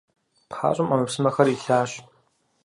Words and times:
ПхъащӀэм 0.49 0.87
Ӏэмэпсымэхэр 0.89 1.47
илъащ. 1.53 1.91